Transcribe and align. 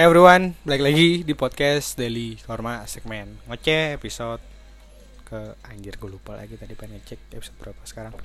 Hey 0.00 0.08
everyone, 0.08 0.56
balik 0.64 0.80
lagi 0.80 1.08
di 1.28 1.36
podcast 1.36 1.92
Daily 1.92 2.32
Korma 2.40 2.88
segmen 2.88 3.36
ngoceh 3.44 4.00
episode 4.00 4.40
ke 5.28 5.60
anjir 5.68 6.00
gue 6.00 6.08
lupa 6.08 6.40
lagi 6.40 6.56
tadi 6.56 6.72
pengen 6.72 7.04
ngecek 7.04 7.36
episode 7.36 7.60
berapa 7.60 7.82
sekarang. 7.84 8.16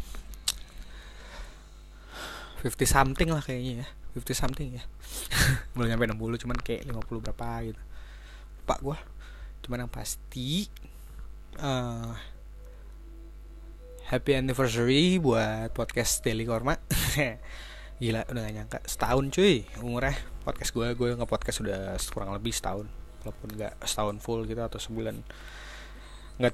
50 2.64 2.80
something 2.88 3.28
lah 3.28 3.44
kayaknya 3.44 3.84
ya. 3.84 3.88
50 4.16 4.24
something 4.40 4.80
ya. 4.80 4.88
Belum 5.76 5.92
nyampe 5.92 6.08
60 6.08 6.48
cuman 6.48 6.58
kayak 6.64 6.88
50 6.88 7.12
berapa 7.28 7.48
gitu. 7.68 7.82
Pak 8.64 8.80
gue 8.80 8.98
cuman 9.68 9.84
yang 9.84 9.92
pasti 9.92 10.72
uh, 11.60 12.16
happy 14.16 14.32
anniversary 14.32 15.20
buat 15.20 15.76
podcast 15.76 16.24
Daily 16.24 16.48
Korma 16.48 16.80
gila 18.00 18.28
udah 18.28 18.42
gak 18.44 18.56
nyangka 18.56 18.80
setahun 18.84 19.26
cuy 19.32 19.64
umurnya 19.80 20.16
podcast 20.44 20.72
gue 20.76 20.88
gue 20.94 21.10
nge 21.16 21.28
podcast 21.28 21.58
sudah 21.64 21.96
kurang 22.12 22.36
lebih 22.36 22.52
setahun 22.52 22.86
walaupun 23.24 23.50
nggak 23.56 23.74
setahun 23.82 24.16
full 24.22 24.44
gitu 24.46 24.62
atau 24.62 24.78
sebulan 24.78 25.16
nggak 26.36 26.52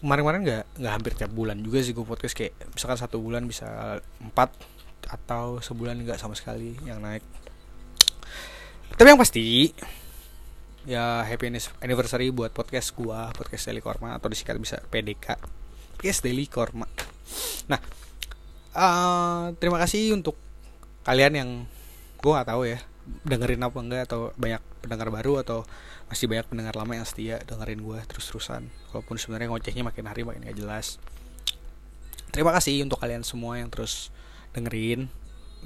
kemarin-kemarin 0.00 0.40
nggak 0.42 0.64
nggak 0.80 0.92
hampir 0.96 1.12
tiap 1.12 1.30
bulan 1.36 1.60
juga 1.60 1.84
sih 1.84 1.92
gue 1.92 2.02
podcast 2.02 2.32
kayak 2.32 2.56
misalkan 2.72 2.98
satu 2.98 3.20
bulan 3.20 3.44
bisa 3.44 4.00
empat 4.18 4.56
atau 5.06 5.60
sebulan 5.60 6.00
nggak 6.00 6.16
sama 6.16 6.32
sekali 6.32 6.76
yang 6.88 7.04
naik 7.04 7.20
tapi 8.96 9.06
yang 9.12 9.20
pasti 9.20 9.72
ya 10.88 11.20
happy 11.28 11.52
anniversary 11.84 12.32
buat 12.32 12.56
podcast 12.56 12.96
gua 12.96 13.28
podcast 13.36 13.68
Daily 13.68 13.84
Korma 13.84 14.16
atau 14.16 14.32
disingkat 14.32 14.56
bisa 14.56 14.76
PDK 14.88 15.36
podcast 15.96 16.20
Daily 16.24 16.48
Korma 16.48 16.88
nah 17.68 17.80
uh, 18.72 19.52
terima 19.60 19.76
kasih 19.76 20.16
untuk 20.16 20.49
kalian 21.04 21.32
yang 21.32 21.50
gue 22.20 22.30
nggak 22.30 22.48
tahu 22.48 22.62
ya 22.68 22.78
dengerin 23.24 23.64
apa 23.64 23.78
enggak 23.80 24.02
atau 24.06 24.30
banyak 24.36 24.62
pendengar 24.84 25.08
baru 25.08 25.40
atau 25.42 25.64
masih 26.10 26.26
banyak 26.26 26.46
pendengar 26.46 26.74
lama 26.76 26.92
yang 26.94 27.06
setia 27.06 27.40
dengerin 27.46 27.80
gue 27.80 27.98
terus-terusan. 28.10 28.66
Walaupun 28.92 29.16
sebenarnya 29.16 29.48
ngocehnya 29.50 29.84
makin 29.86 30.04
hari 30.10 30.22
makin 30.26 30.46
gak 30.46 30.58
jelas. 30.58 31.00
Terima 32.30 32.54
kasih 32.54 32.86
untuk 32.86 33.02
kalian 33.02 33.26
semua 33.26 33.58
yang 33.58 33.70
terus 33.72 34.14
dengerin. 34.54 35.10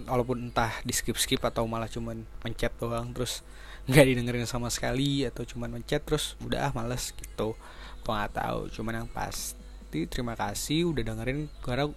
Walaupun 0.04 0.50
entah 0.50 0.74
di 0.82 0.90
skip 0.90 1.16
skip 1.20 1.42
atau 1.44 1.68
malah 1.70 1.86
cuman 1.86 2.26
mencet 2.42 2.74
doang 2.82 3.14
terus 3.14 3.46
nggak 3.84 4.04
didengerin 4.10 4.48
sama 4.48 4.72
sekali 4.72 5.28
atau 5.28 5.44
cuman 5.44 5.78
mencet 5.78 6.02
terus 6.02 6.40
udah 6.40 6.70
ah 6.70 6.72
males 6.72 7.12
gitu. 7.14 7.58
Gue 8.04 8.12
nggak 8.12 8.32
tahu 8.34 8.60
cuman 8.74 9.04
yang 9.04 9.10
pasti 9.10 10.08
terima 10.08 10.34
kasih 10.34 10.90
udah 10.90 11.02
dengerin 11.02 11.46
karena 11.62 11.88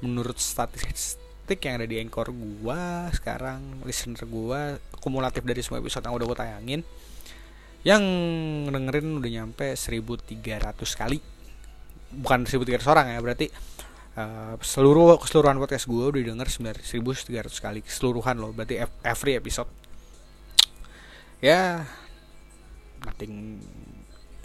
menurut 0.00 0.40
statistik 0.40 1.23
yang 1.52 1.76
ada 1.76 1.86
di 1.86 2.00
anchor 2.00 2.32
gua 2.32 3.12
sekarang 3.12 3.84
listener 3.84 4.24
gua 4.24 4.80
kumulatif 5.04 5.44
dari 5.44 5.60
semua 5.60 5.84
episode 5.84 6.08
yang 6.08 6.16
udah 6.16 6.26
gue 6.32 6.38
tayangin 6.40 6.80
yang 7.84 8.00
dengerin 8.72 9.20
udah 9.20 9.30
nyampe 9.30 9.76
1300 9.76 10.40
kali. 10.96 11.20
Bukan 12.16 12.48
1300 12.48 12.80
orang 12.88 13.06
ya 13.12 13.20
berarti 13.20 13.52
uh, 14.16 14.56
seluruh 14.64 15.20
keseluruhan 15.20 15.60
podcast 15.60 15.84
gue 15.84 16.04
udah 16.08 16.22
denger 16.32 16.48
1300 16.48 17.28
kali 17.60 17.84
keseluruhan 17.84 18.40
loh 18.40 18.56
berarti 18.56 18.80
every 19.04 19.36
episode. 19.36 19.68
Ya 21.44 21.84
nothing 23.04 23.60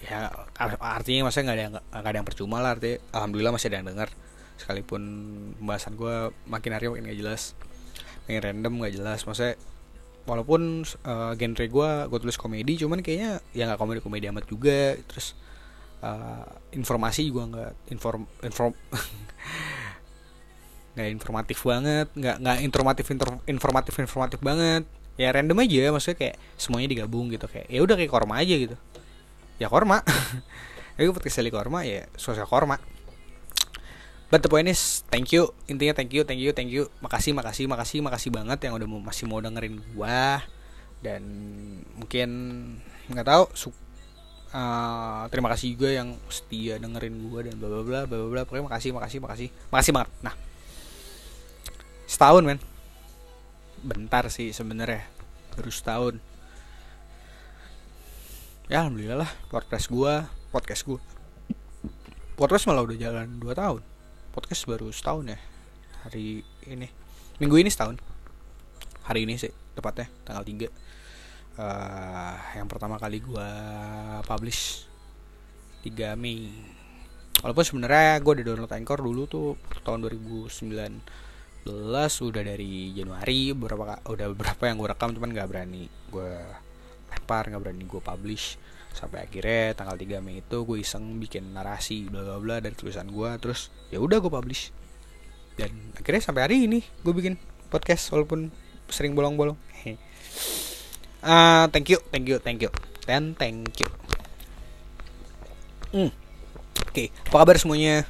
ya 0.03 0.27
artinya 0.67 1.27
maksudnya 1.27 1.45
nggak 1.47 1.55
ada 1.55 1.63
yang 1.63 1.73
nggak 1.79 2.11
ada 2.11 2.17
yang 2.19 2.27
percuma 2.27 2.57
lah 2.59 2.75
artinya 2.75 2.99
alhamdulillah 3.15 3.53
masih 3.55 3.67
ada 3.71 3.77
yang 3.79 3.87
denger 3.87 4.09
sekalipun 4.59 5.01
pembahasan 5.57 5.95
gue 5.95 6.35
makin 6.51 6.71
hari 6.75 6.91
makin 6.91 7.07
gak 7.07 7.19
jelas 7.19 7.55
makin 8.29 8.45
random 8.45 8.73
gak 8.85 8.93
jelas. 8.93 9.25
Maksudnya 9.25 9.57
walaupun 10.29 10.85
uh, 10.85 11.33
genre 11.33 11.65
gue 11.65 11.89
gue 12.05 12.19
tulis 12.21 12.37
komedi 12.37 12.77
cuman 12.77 13.01
kayaknya 13.01 13.41
ya 13.49 13.65
nggak 13.65 13.81
komedi 13.81 13.99
komedi 14.05 14.29
amat 14.29 14.45
juga. 14.45 14.93
Terus 15.09 15.33
uh, 16.05 16.45
informasi 16.77 17.25
juga 17.25 17.49
nggak 17.49 17.71
inform 17.89 18.29
inform 18.45 18.73
nggak 20.93 21.09
informatif 21.15 21.63
banget 21.63 22.07
nggak 22.13 22.35
nggak 22.43 22.57
informatif 22.61 23.05
informatif 23.49 23.93
informatif 23.97 24.39
banget. 24.45 24.85
Ya 25.19 25.33
random 25.33 25.57
aja 25.65 25.89
maksudnya 25.91 26.17
kayak 26.21 26.35
semuanya 26.55 26.87
digabung 26.93 27.33
gitu 27.33 27.49
kayak 27.49 27.67
ya 27.67 27.81
udah 27.81 27.97
kayak 27.97 28.13
korma 28.13 28.37
aja 28.37 28.53
gitu. 28.53 28.77
Ya 29.57 29.67
korma. 29.67 30.05
Gue 30.99 31.15
podcast 31.15 31.39
korma 31.47 31.87
ya 31.87 32.11
sosial 32.19 32.43
korma 32.43 32.75
But 34.29 34.45
the 34.45 34.49
point 34.49 34.69
is, 34.69 35.01
thank 35.09 35.33
you. 35.33 35.49
Intinya 35.65 35.97
thank 35.97 36.13
you, 36.13 36.21
thank 36.21 36.37
you, 36.37 36.53
thank 36.53 36.69
you. 36.69 36.85
Makasih, 37.01 37.33
makasih, 37.33 37.65
makasih, 37.65 38.05
makasih 38.05 38.29
banget 38.29 38.61
yang 38.61 38.77
udah 38.77 38.85
masih 38.85 39.25
mau 39.25 39.41
dengerin 39.41 39.81
gua. 39.81 40.45
Dan 41.01 41.25
mungkin 41.97 42.29
nggak 43.09 43.25
tahu 43.25 43.43
uh, 44.53 45.25
terima 45.33 45.49
kasih 45.49 45.73
juga 45.73 45.89
yang 45.89 46.13
setia 46.29 46.77
dengerin 46.77 47.25
gua 47.25 47.41
dan 47.41 47.57
bla 47.57 47.73
bla 47.73 47.81
bla 47.81 47.99
bla 48.05 48.17
bla. 48.29 48.41
Pokoknya 48.45 48.69
makasih, 48.69 48.93
makasih, 48.93 49.17
makasih. 49.17 49.49
Makasih 49.73 49.91
banget. 49.97 50.09
Nah. 50.21 50.35
Setahun, 52.05 52.45
men. 52.45 52.61
Bentar 53.81 54.29
sih 54.29 54.53
sebenarnya. 54.53 55.09
Baru 55.57 55.73
setahun. 55.73 56.21
Ya 58.69 58.85
alhamdulillah 58.85 59.25
lah 59.25 59.31
podcast 59.49 59.89
gua, 59.89 60.29
podcast 60.53 60.85
gua. 60.85 61.01
Podcast 62.37 62.69
malah 62.69 62.85
udah 62.85 62.93
jalan 62.93 63.41
2 63.41 63.57
tahun 63.57 63.81
podcast 64.29 64.69
baru 64.69 64.93
setahun 64.93 65.33
ya. 65.33 65.39
Hari 66.05 66.45
ini. 66.69 66.87
Minggu 67.41 67.57
ini 67.57 67.69
setahun. 67.73 67.97
Hari 69.09 69.25
ini 69.25 69.41
sih 69.41 69.49
tepatnya 69.73 70.05
tanggal 70.21 70.45
3 70.45 70.69
uh, 71.57 72.35
yang 72.55 72.67
pertama 72.69 73.01
kali 73.01 73.23
gua 73.23 73.49
publish 74.23 74.85
3 75.81 76.13
Mei. 76.13 76.51
Walaupun 77.39 77.63
sebenarnya 77.63 78.19
gue 78.19 78.31
udah 78.35 78.45
download 78.51 78.75
Anchor 78.75 78.99
dulu 78.99 79.23
tuh 79.25 79.55
tahun 79.87 80.03
2019 80.11 80.99
udah 82.27 82.43
dari 82.43 82.91
Januari 82.91 83.55
beberapa 83.55 83.95
udah 84.03 84.27
beberapa 84.35 84.63
yang 84.67 84.75
gue 84.75 84.89
rekam 84.91 85.15
cuman 85.15 85.31
nggak 85.31 85.47
berani 85.47 85.87
gue 86.11 86.35
lempar 87.07 87.47
nggak 87.47 87.63
berani 87.63 87.83
gue 87.87 88.01
publish 88.03 88.59
sampai 88.93 89.25
akhirnya 89.25 89.77
tanggal 89.77 89.95
3 89.95 90.19
Mei 90.19 90.41
itu 90.41 90.57
gue 90.65 90.77
iseng 90.81 91.21
bikin 91.21 91.53
narasi 91.53 92.09
bla 92.09 92.25
bla 92.25 92.37
bla 92.41 92.55
dari 92.59 92.75
tulisan 92.75 93.07
gue 93.09 93.29
terus 93.39 93.71
ya 93.93 94.01
udah 94.01 94.17
gue 94.19 94.31
publish. 94.31 94.73
Dan 95.59 95.71
akhirnya 95.95 96.23
sampai 96.23 96.41
hari 96.47 96.57
ini 96.67 96.79
gue 97.03 97.13
bikin 97.13 97.35
podcast 97.69 98.09
walaupun 98.15 98.49
sering 98.89 99.13
bolong-bolong. 99.13 99.57
Uh, 101.19 101.67
thank 101.75 101.91
you 101.91 101.99
thank 102.11 102.25
you 102.27 102.39
thank 102.39 102.59
you. 102.63 102.71
Dan 103.03 103.35
thank 103.35 103.75
you. 103.79 103.89
Hmm. 105.89 106.13
oke 106.85 106.93
okay. 106.93 107.07
apa 107.27 107.37
kabar 107.43 107.57
semuanya? 107.57 108.05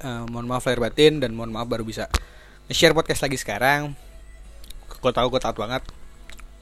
Uh, 0.00 0.24
mohon 0.32 0.48
maaf 0.48 0.64
lahir 0.66 0.80
batin 0.80 1.20
dan 1.20 1.36
mohon 1.36 1.52
maaf 1.52 1.68
baru 1.68 1.84
bisa 1.84 2.08
share 2.72 2.96
podcast 2.96 3.22
lagi 3.22 3.38
sekarang. 3.38 3.94
Gue 4.98 5.12
tahu 5.12 5.28
gue 5.30 5.40
tahu 5.40 5.54
banget. 5.54 5.84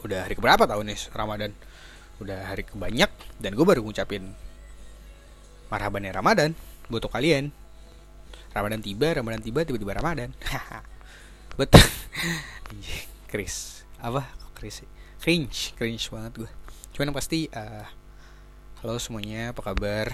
Udah 0.03 0.27
hari 0.27 0.35
keberapa 0.35 0.67
tahun 0.67 0.93
nih 0.93 0.99
Ramadan 1.15 1.55
udah 2.23 2.49
hari 2.49 2.63
kebanyak 2.63 3.11
dan 3.43 3.51
gue 3.53 3.67
baru 3.67 3.83
ngucapin 3.83 4.33
marhaban 5.69 6.07
ya 6.07 6.13
Ramadan 6.15 6.53
buat 6.87 7.05
kalian. 7.09 7.51
Ramadan 8.53 8.85
tiba 8.85 9.09
Ramadan 9.17 9.41
tiba 9.41 9.65
tiba-tiba 9.65 9.97
Ramadan. 9.97 10.31
Betul. 11.59 11.85
Chris. 13.31 13.85
Apa? 13.99 14.29
Chris 14.53 14.85
cringe 15.23 15.71
cringe 15.79 16.11
banget 16.11 16.35
gue 16.35 16.51
cuman 16.93 17.09
yang 17.09 17.17
pasti 17.17 17.47
uh, 17.55 17.87
halo 18.83 18.99
semuanya 18.99 19.55
apa 19.55 19.63
kabar? 19.63 20.13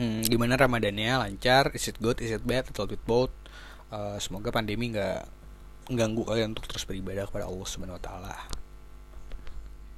Hmm, 0.00 0.24
gimana 0.24 0.56
Ramadannya? 0.56 1.20
Lancar? 1.20 1.70
Is 1.76 1.86
it 1.86 2.00
good? 2.00 2.18
Is 2.24 2.32
it 2.32 2.42
bad? 2.42 2.66
Little 2.68 2.88
bit 2.88 3.04
both. 3.06 3.32
Uh, 3.92 4.16
semoga 4.18 4.50
pandemi 4.50 4.90
nggak 4.90 5.28
ganggu 5.92 6.26
kalian 6.26 6.56
untuk 6.56 6.66
terus 6.66 6.88
beribadah 6.88 7.28
kepada 7.30 7.46
Allah 7.46 7.68
Subhanahu 7.68 8.00
Wa 8.00 8.04
Taala. 8.04 8.36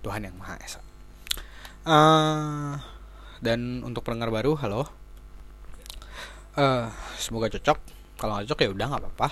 Tuhan 0.04 0.28
yang 0.28 0.36
Maha 0.36 0.60
Esa 0.60 0.82
Uh, 1.86 2.74
dan 3.38 3.86
untuk 3.86 4.02
pendengar 4.02 4.34
baru, 4.34 4.58
halo. 4.58 4.88
Uh, 6.58 6.90
semoga 7.14 7.46
cocok. 7.54 7.78
Kalau 8.18 8.34
nggak 8.34 8.50
cocok 8.50 8.58
ya 8.66 8.68
udah 8.74 8.86
nggak 8.90 9.02
apa-apa. 9.06 9.28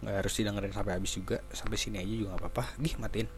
Nggak 0.00 0.14
harus 0.24 0.32
didengerin 0.40 0.72
sampai 0.72 0.92
habis 0.96 1.12
juga. 1.12 1.44
Sampai 1.52 1.76
sini 1.76 2.00
aja 2.00 2.14
juga 2.16 2.28
nggak 2.32 2.42
apa-apa. 2.48 2.64
Gih 2.80 2.96
matiin. 2.96 3.28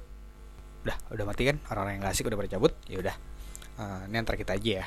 Udah, 0.84 0.96
udah 1.10 1.24
mati 1.24 1.42
kan? 1.48 1.56
Orang-orang 1.72 1.98
yang 1.98 2.06
asik 2.12 2.28
udah 2.28 2.38
pada 2.38 2.50
cabut. 2.54 2.72
Ya 2.86 3.00
udah. 3.00 3.16
Uh, 3.74 4.06
ini 4.06 4.16
antar 4.22 4.38
kita 4.38 4.54
aja 4.54 4.84
ya. 4.84 4.86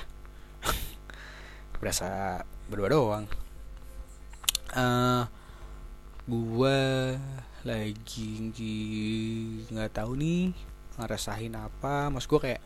Berasa 1.81 2.39
berdua 2.71 2.87
doang. 2.87 3.25
Uh, 4.71 5.25
gua 6.29 6.77
lagi 7.67 8.29
nggak 9.67 9.91
tahu 9.91 10.11
nih 10.15 10.55
ngerasain 10.95 11.51
apa. 11.57 12.07
Mas 12.07 12.29
gue 12.29 12.39
kayak 12.39 12.61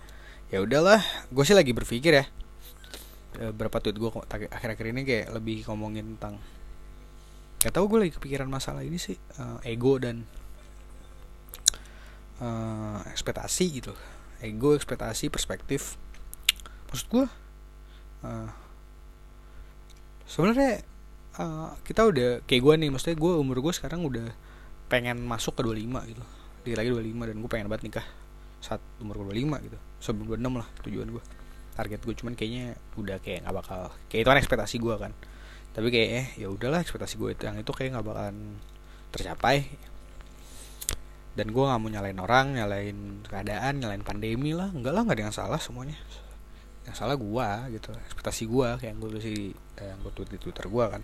ya 0.52 0.60
udahlah 0.60 1.00
gue 1.32 1.44
sih 1.48 1.56
lagi 1.56 1.72
berpikir 1.72 2.12
ya. 2.12 2.26
E, 3.40 3.56
berapa 3.56 3.80
tweet 3.80 3.96
gue 3.96 4.12
akhir-akhir 4.28 4.86
ini 4.92 5.02
kayak 5.08 5.28
lebih 5.32 5.64
ngomongin 5.72 6.20
tentang 6.20 6.36
gak 7.64 7.72
tau 7.72 7.88
gue 7.88 8.04
lagi 8.04 8.14
kepikiran 8.20 8.52
masalah 8.52 8.84
ini 8.84 8.98
sih 8.98 9.16
uh, 9.38 9.62
ego 9.62 9.96
dan 10.02 10.28
uh, 12.44 13.00
ekspektasi 13.08 13.66
gitu. 13.80 13.94
Ego 14.44 14.76
ekspektasi 14.76 15.32
perspektif. 15.32 15.96
Maksud 16.92 17.08
gue 17.08 17.26
uh, 18.28 18.50
sebenarnya 20.28 20.84
uh, 21.40 21.72
kita 21.86 22.12
udah 22.12 22.44
kayak 22.44 22.62
gue 22.66 22.74
nih 22.82 22.90
maksudnya 22.92 23.16
gue 23.16 23.34
umur 23.40 23.62
gue 23.64 23.72
sekarang 23.72 24.04
udah 24.04 24.34
pengen 24.92 25.24
masuk 25.24 25.56
ke 25.56 25.62
25 25.64 26.12
gitu. 26.12 26.24
Lagi 26.76 26.90
25 26.92 27.30
dan 27.30 27.36
gue 27.40 27.50
pengen 27.50 27.70
banget 27.72 27.86
nikah 27.88 28.08
saat 28.62 28.82
umur 29.02 29.26
gue 29.26 29.42
25 29.42 29.68
gitu. 29.68 29.78
Sebelum 29.98 30.38
26 30.38 30.62
lah 30.62 30.68
tujuan 30.86 31.10
gue 31.10 31.24
target 31.72 32.00
gue 32.04 32.16
cuman 32.16 32.34
kayaknya 32.36 32.76
udah 33.00 33.18
kayak 33.24 33.48
nggak 33.48 33.56
bakal 33.56 33.82
kayak 34.12 34.22
itu 34.22 34.30
kan 34.30 34.40
ekspektasi 34.40 34.76
gue 34.78 34.96
kan. 34.96 35.12
Tapi 35.72 35.88
kayak 35.90 36.10
eh 36.14 36.28
ya 36.46 36.48
udahlah 36.52 36.84
ekspektasi 36.84 37.16
gue 37.18 37.30
itu 37.34 37.44
yang 37.48 37.58
itu 37.58 37.72
kayak 37.74 37.98
nggak 37.98 38.06
bakalan 38.06 38.38
tercapai. 39.10 39.66
Dan 41.32 41.48
gue 41.50 41.64
nggak 41.64 41.80
mau 41.80 41.90
nyalain 41.90 42.20
orang 42.20 42.46
nyalain 42.60 42.98
keadaan 43.26 43.74
nyalain 43.82 44.04
pandemi 44.06 44.52
lah. 44.54 44.70
Enggak 44.70 44.94
lah 44.94 45.02
nggak 45.08 45.18
ada 45.18 45.24
yang 45.32 45.36
salah 45.36 45.60
semuanya. 45.60 45.98
Yang 46.86 46.96
salah 47.02 47.16
gue 47.16 47.48
gitu 47.80 47.90
ekspektasi 47.96 48.44
gue 48.46 48.68
kayak 48.78 48.94
gue 49.00 49.10
tulis 49.18 49.26
di 49.26 49.50
eh, 49.82 49.88
yang 49.90 50.00
gue 50.06 50.12
tweet 50.14 50.30
di 50.36 50.38
twitter 50.38 50.68
gue 50.70 50.86
kan. 50.86 51.04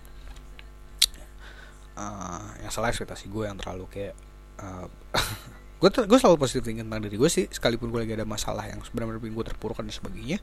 Uh, 1.98 2.54
yang 2.62 2.70
salah 2.70 2.94
ekspektasi 2.94 3.26
gue 3.26 3.50
yang 3.50 3.58
terlalu 3.58 3.90
kayak 3.90 4.14
uh, 4.62 4.86
gue 5.78 5.88
gue 5.88 6.18
selalu 6.18 6.36
positif 6.42 6.66
thinking 6.66 6.90
tentang 6.90 7.06
diri 7.06 7.14
gue 7.14 7.30
sih 7.30 7.46
sekalipun 7.46 7.94
gue 7.94 8.02
lagi 8.02 8.14
ada 8.18 8.26
masalah 8.26 8.66
yang 8.66 8.82
sebenarnya 8.82 9.22
gue 9.22 9.44
terpuruk 9.46 9.78
dan 9.78 9.94
sebagainya 9.94 10.42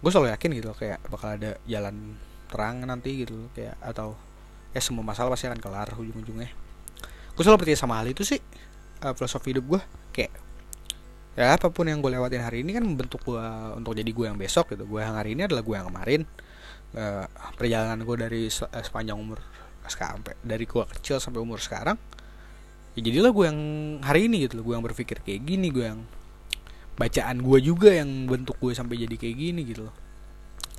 gue 0.00 0.10
selalu 0.10 0.32
yakin 0.32 0.50
gitu 0.56 0.72
kayak 0.72 0.98
bakal 1.12 1.36
ada 1.36 1.60
jalan 1.68 2.16
terang 2.48 2.82
nanti 2.82 3.22
gitu 3.22 3.52
kayak 3.52 3.76
atau 3.84 4.16
ya 4.72 4.80
semua 4.80 5.04
masalah 5.04 5.34
pasti 5.34 5.46
akan 5.50 5.60
kelar 5.60 5.88
ujung-ujungnya. 5.94 6.50
Gue 7.36 7.42
selalu 7.46 7.66
percaya 7.66 7.78
sama 7.78 8.00
hal 8.00 8.08
itu 8.10 8.24
sih 8.24 8.40
uh, 9.04 9.12
filosofi 9.14 9.52
hidup 9.52 9.64
gue 9.76 9.80
kayak 10.10 10.32
ya 11.38 11.54
apa 11.54 11.70
pun 11.70 11.86
yang 11.86 12.02
gue 12.02 12.10
lewatin 12.10 12.42
hari 12.42 12.66
ini 12.66 12.74
kan 12.74 12.82
membentuk 12.82 13.22
gue 13.22 13.44
untuk 13.78 13.94
jadi 13.94 14.10
gue 14.10 14.26
yang 14.26 14.36
besok 14.36 14.74
gitu 14.74 14.82
gue 14.82 14.98
yang 14.98 15.14
hari 15.14 15.38
ini 15.38 15.46
adalah 15.46 15.62
gue 15.62 15.74
yang 15.76 15.88
kemarin. 15.92 16.22
Uh, 16.90 17.22
perjalanan 17.54 18.02
gue 18.02 18.16
dari 18.18 18.42
uh, 18.50 18.82
sepanjang 18.82 19.14
umur 19.14 19.38
sampai 19.86 20.38
dari 20.42 20.66
gue 20.66 20.84
kecil 20.98 21.18
sampai 21.22 21.42
umur 21.42 21.58
sekarang 21.58 21.98
ya 22.98 23.00
jadilah 23.06 23.30
gue 23.30 23.44
yang 23.46 23.60
hari 24.02 24.26
ini 24.26 24.46
gitu 24.46 24.58
loh 24.58 24.64
gue 24.66 24.74
yang 24.74 24.84
berpikir 24.84 25.22
kayak 25.22 25.46
gini 25.46 25.70
gue 25.70 25.86
yang 25.86 26.02
bacaan 27.00 27.40
gue 27.40 27.58
juga 27.64 27.96
yang 27.96 28.28
bentuk 28.28 28.60
gue 28.60 28.76
sampai 28.76 29.00
jadi 29.00 29.16
kayak 29.16 29.36
gini 29.40 29.64
gitu 29.64 29.88
loh. 29.88 29.94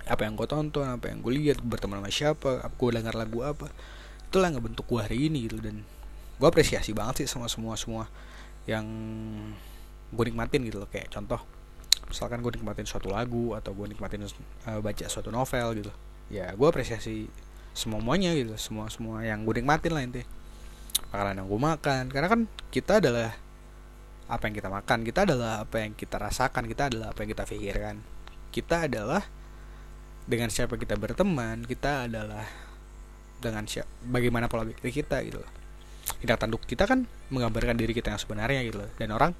Apa 0.05 0.29
yang 0.29 0.37
gue 0.37 0.45
tonton 0.45 0.85
apa 0.85 1.09
yang 1.09 1.25
gue 1.25 1.33
lihat 1.33 1.65
berteman 1.65 1.97
sama 1.97 2.11
siapa 2.13 2.51
gue 2.69 2.89
dengar 2.93 3.17
lagu 3.17 3.41
apa 3.41 3.73
itulah 4.29 4.53
nggak 4.53 4.65
bentuk 4.69 4.85
gue 4.85 5.01
hari 5.01 5.17
ini 5.31 5.49
gitu. 5.49 5.57
Dan 5.57 5.81
gue 6.37 6.47
apresiasi 6.47 6.93
banget 6.93 7.25
sih 7.25 7.27
sama 7.31 7.49
semua 7.49 7.73
semua 7.73 8.05
yang 8.69 8.85
gue 10.13 10.23
nikmatin 10.29 10.61
gitu 10.67 10.77
loh. 10.83 10.89
Kayak 10.93 11.09
contoh 11.09 11.41
misalkan 12.05 12.45
gue 12.45 12.53
nikmatin 12.53 12.85
suatu 12.85 13.09
lagu 13.09 13.57
atau 13.57 13.73
gue 13.73 13.89
nikmatin 13.89 14.21
uh, 14.21 14.77
baca 14.77 15.05
suatu 15.09 15.33
novel 15.33 15.81
gitu. 15.81 15.91
Ya 16.29 16.53
gue 16.53 16.67
apresiasi 16.69 17.25
semuanya 17.73 18.35
gitu 18.35 18.53
semua 18.59 18.91
semua 18.91 19.23
yang 19.23 19.47
gue 19.47 19.57
nikmatin 19.57 19.95
lah 19.95 20.03
intinya 20.03 20.27
makanan 21.11 21.43
yang 21.43 21.47
gue 21.47 21.61
makan. 21.61 22.03
Karena 22.09 22.27
kan 22.31 22.41
kita 22.71 23.03
adalah 23.03 23.35
apa 24.31 24.47
yang 24.47 24.55
kita 24.55 24.69
makan 24.71 24.99
kita 25.03 25.19
adalah 25.27 25.67
apa 25.67 25.75
yang 25.83 25.91
kita 25.91 26.15
rasakan 26.15 26.63
kita 26.63 26.87
adalah 26.87 27.11
apa 27.11 27.19
yang 27.21 27.29
kita 27.35 27.43
pikirkan. 27.43 27.95
Kita 28.51 28.87
adalah 28.87 29.21
dengan 30.23 30.47
siapa 30.47 30.79
kita 30.79 30.95
berteman 30.95 31.67
kita 31.67 32.07
adalah 32.07 32.47
dengan 33.43 33.67
siapa 33.67 33.91
bagaimana 34.07 34.47
pola 34.47 34.63
pikir 34.63 35.03
kita 35.03 35.19
gitu 35.27 35.43
loh. 35.43 35.51
Tindak 36.23 36.39
tanduk 36.39 36.63
kita 36.63 36.87
kan 36.87 37.03
menggambarkan 37.27 37.75
diri 37.75 37.91
kita 37.91 38.15
yang 38.15 38.21
sebenarnya 38.21 38.63
gitu 38.63 38.79
loh. 38.79 38.89
Dan 38.95 39.11
orang 39.11 39.35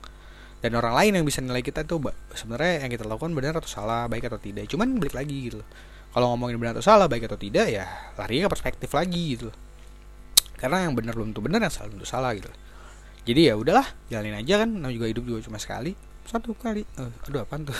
dan 0.62 0.77
orang 0.77 0.94
lain 0.94 1.23
yang 1.23 1.25
bisa 1.25 1.39
nilai 1.39 1.63
kita 1.63 1.88
tuh 1.88 2.12
sebenarnya 2.35 2.85
yang 2.85 2.91
kita 2.91 3.07
lakukan 3.07 3.31
benar 3.31 3.57
atau 3.57 3.71
salah 3.71 4.12
baik 4.12 4.27
atau 4.27 4.38
tidak. 4.44 4.68
Cuman 4.68 5.00
balik 5.00 5.15
lagi 5.15 5.47
gitu 5.47 5.63
loh. 5.63 5.69
Kalau 6.12 6.35
ngomongin 6.35 6.59
benar 6.59 6.75
atau 6.75 6.83
salah 6.83 7.07
baik 7.07 7.31
atau 7.31 7.39
tidak 7.39 7.71
ya 7.71 7.88
lari 8.19 8.44
ke 8.44 8.51
perspektif 8.51 8.91
lagi 8.91 9.39
gitu 9.39 9.47
karena 10.61 10.85
yang 10.85 10.93
benar 10.93 11.17
belum 11.17 11.33
tentu 11.33 11.41
benar 11.41 11.59
yang 11.65 11.73
salah 11.73 11.89
belum 11.89 12.05
tentu 12.05 12.09
salah 12.13 12.31
gitu. 12.37 12.51
Jadi 13.25 13.49
ya 13.49 13.53
udahlah 13.57 13.85
jalanin 14.13 14.37
aja 14.37 14.61
kan. 14.61 14.69
Namanya 14.69 14.93
juga 14.93 15.07
hidup 15.09 15.23
juga 15.25 15.39
cuma 15.49 15.57
sekali. 15.57 15.97
Satu 16.25 16.53
kali. 16.53 16.85
Uh, 17.01 17.09
aduh 17.25 17.41
apa 17.41 17.57
tuh? 17.65 17.79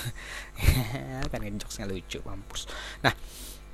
Kan 1.31 1.39
ngejokesnya 1.45 1.85
lucu 1.85 2.17
mampus. 2.25 2.65
Nah 3.05 3.13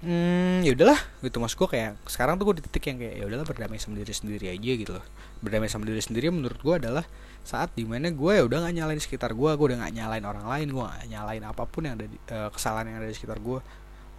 hmm, 0.04 0.68
ya 0.68 0.76
udahlah. 0.76 1.00
Gitu 1.24 1.40
mas 1.40 1.56
gue 1.56 1.68
kayak 1.68 1.96
sekarang 2.08 2.36
tuh 2.36 2.52
gue 2.52 2.60
di 2.60 2.64
titik 2.68 2.84
yang 2.92 3.00
kayak 3.00 3.16
ya 3.16 3.24
udahlah 3.32 3.48
berdamai 3.48 3.80
sama 3.80 3.96
diri 4.00 4.12
sendiri 4.12 4.52
aja 4.52 4.72
gitu 4.76 4.92
loh. 4.96 5.06
Berdamai 5.40 5.72
sama 5.72 5.88
diri 5.88 6.04
sendiri 6.04 6.28
menurut 6.32 6.60
gue 6.60 6.76
adalah 6.76 7.08
saat 7.48 7.72
di 7.80 7.88
mana 7.88 8.12
gue 8.12 8.32
ya 8.36 8.44
udah 8.44 8.68
gak 8.68 8.76
nyalain 8.76 9.00
sekitar 9.00 9.32
gue 9.32 9.52
gue 9.56 9.66
udah 9.72 9.88
gak 9.88 9.96
nyalain 9.96 10.26
orang 10.28 10.52
lain 10.52 10.68
gue 10.68 10.84
gak 10.84 11.08
nyalain 11.08 11.44
apa 11.48 11.64
pun 11.64 11.88
yang 11.88 11.96
ada 11.96 12.04
di, 12.12 12.20
uh, 12.36 12.52
kesalahan 12.52 12.92
yang 12.92 13.00
ada 13.00 13.08
di 13.08 13.16
sekitar 13.16 13.40
gue 13.40 13.64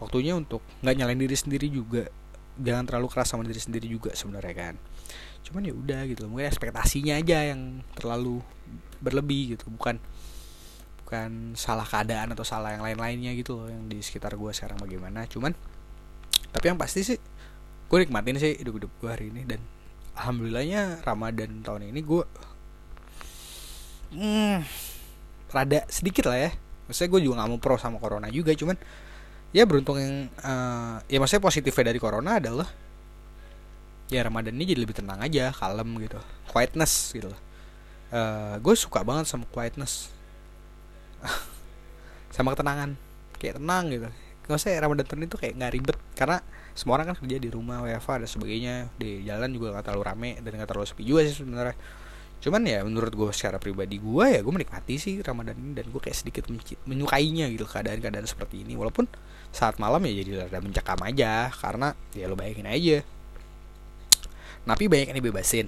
waktunya 0.01 0.33
untuk 0.33 0.65
nggak 0.81 0.95
nyalain 0.97 1.21
diri 1.21 1.37
sendiri 1.37 1.67
juga 1.69 2.09
jangan 2.59 2.85
terlalu 2.85 3.09
keras 3.11 3.31
sama 3.31 3.47
diri 3.47 3.63
sendiri 3.63 3.87
juga 3.87 4.13
sebenarnya 4.13 4.55
kan. 4.55 4.75
Cuman 5.47 5.63
ya 5.65 5.75
udah 5.75 6.01
gitu 6.11 6.27
mungkin 6.27 6.51
ekspektasinya 6.51 7.17
aja 7.17 7.55
yang 7.55 7.81
terlalu 7.95 8.43
berlebih 8.99 9.57
gitu 9.57 9.71
bukan 9.71 10.03
bukan 11.07 11.57
salah 11.57 11.87
keadaan 11.89 12.37
atau 12.37 12.45
salah 12.45 12.77
yang 12.77 12.85
lain-lainnya 12.85 13.33
gitu 13.33 13.57
loh 13.57 13.69
yang 13.71 13.89
di 13.89 14.03
sekitar 14.05 14.37
gue 14.37 14.51
sekarang 14.53 14.77
bagaimana. 14.77 15.25
Cuman 15.25 15.57
tapi 16.53 16.65
yang 16.69 16.77
pasti 16.77 17.01
sih 17.07 17.19
gue 17.89 17.99
nikmatin 18.05 18.37
sih 18.37 18.61
hidup-hidup 18.61 18.93
gue 19.01 19.09
hari 19.09 19.33
ini 19.33 19.49
dan 19.49 19.63
alhamdulillahnya 20.19 21.01
Ramadan 21.07 21.65
tahun 21.65 21.89
ini 21.89 22.01
gue 22.05 22.25
hmm, 24.13 24.59
rada 25.49 25.81
sedikit 25.89 26.29
lah 26.29 26.39
ya. 26.45 26.51
Maksudnya 26.89 27.09
gue 27.09 27.21
juga 27.25 27.35
nggak 27.41 27.49
mau 27.57 27.61
pro 27.61 27.77
sama 27.81 27.97
corona 27.97 28.29
juga 28.29 28.53
cuman 28.53 28.77
ya 29.53 29.65
beruntung 29.65 29.97
yang 29.97 30.29
uh, 30.45 31.01
ya 31.09 31.17
maksudnya 31.17 31.45
positifnya 31.45 31.93
dari 31.95 32.01
corona 32.01 32.37
adalah 32.37 32.69
ya 34.09 34.21
Ramadan 34.25 34.57
ini 34.57 34.73
jadi 34.77 34.81
lebih 34.85 34.97
tenang 34.97 35.21
aja 35.21 35.53
kalem 35.53 35.89
gitu 36.05 36.21
quietness 36.49 37.13
gitu. 37.13 37.31
Uh, 38.09 38.57
gue 38.65 38.73
suka 38.73 39.05
banget 39.05 39.29
sama 39.29 39.45
quietness. 39.53 40.09
Sama 42.35 42.55
ketenangan 42.55 42.97
kayak 43.37 43.61
tenang 43.61 43.85
gitu. 43.93 44.09
Nggak 44.49 44.57
usah 44.57 44.81
Ramadan 44.81 45.05
tahun 45.05 45.27
itu 45.29 45.37
kayak 45.37 45.55
nggak 45.61 45.73
ribet 45.75 45.99
karena 46.17 46.39
semua 46.73 46.97
orang 46.97 47.11
kan 47.13 47.17
kerja 47.19 47.37
di 47.43 47.51
rumah 47.51 47.83
WFA 47.85 48.23
dan 48.25 48.29
sebagainya. 48.31 48.75
Di 48.97 49.27
jalan 49.27 49.51
juga 49.53 49.77
nggak 49.77 49.85
terlalu 49.85 50.03
rame 50.07 50.31
dan 50.41 50.51
nggak 50.57 50.69
terlalu 50.71 50.87
sepi 50.89 51.03
juga 51.05 51.27
sih 51.27 51.37
sebenarnya. 51.37 51.77
Cuman 52.39 52.63
ya 52.63 52.81
menurut 52.87 53.13
gue 53.13 53.31
secara 53.35 53.59
pribadi 53.59 53.99
gue 53.99 54.25
ya 54.31 54.41
gue 54.41 54.53
menikmati 54.55 54.95
sih 54.97 55.19
Ramadan 55.21 55.59
ini 55.59 55.75
dan 55.75 55.91
gue 55.91 56.01
kayak 56.01 56.17
sedikit 56.17 56.47
menyukainya 56.87 57.51
gitu 57.51 57.67
keadaan-keadaan 57.67 58.25
seperti 58.25 58.63
ini. 58.63 58.79
Walaupun 58.79 59.11
saat 59.53 59.81
malam 59.81 59.99
ya 60.05 60.13
jadi 60.23 60.31
rada 60.47 60.59
mencekam 60.61 61.01
aja 61.03 61.49
karena 61.51 61.97
ya 62.13 62.29
lo 62.29 62.37
bayangin 62.37 62.69
aja. 62.69 62.99
Napi 64.69 64.85
banyak 64.87 65.13
yang 65.13 65.19
dibebasin. 65.19 65.67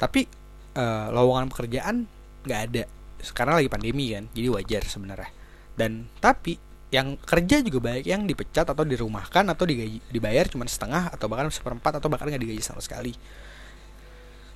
Tapi 0.00 0.26
uh, 0.74 1.12
lowongan 1.12 1.52
pekerjaan 1.52 2.08
nggak 2.48 2.60
ada. 2.70 2.84
Sekarang 3.22 3.60
lagi 3.60 3.70
pandemi 3.70 4.10
kan 4.16 4.26
jadi 4.32 4.48
wajar 4.50 4.82
sebenarnya. 4.88 5.30
Dan 5.76 6.08
tapi 6.18 6.58
yang 6.92 7.16
kerja 7.20 7.64
juga 7.64 7.78
banyak 7.88 8.04
yang 8.04 8.28
dipecat 8.28 8.68
atau 8.68 8.84
dirumahkan 8.84 9.48
atau 9.48 9.64
digaji, 9.64 10.04
dibayar 10.12 10.44
cuma 10.44 10.68
setengah 10.68 11.08
atau 11.08 11.24
bahkan 11.24 11.48
seperempat 11.48 12.02
atau 12.02 12.12
bahkan 12.12 12.28
nggak 12.28 12.42
digaji 12.42 12.62
sama 12.64 12.82
sekali. 12.82 13.14